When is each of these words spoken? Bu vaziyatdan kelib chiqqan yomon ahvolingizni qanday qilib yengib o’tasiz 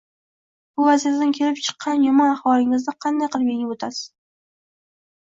Bu 0.79 0.85
vaziyatdan 0.87 1.35
kelib 1.41 1.61
chiqqan 1.69 2.03
yomon 2.07 2.33
ahvolingizni 2.33 2.97
qanday 3.07 3.33
qilib 3.37 3.55
yengib 3.55 3.79
o’tasiz 3.79 4.05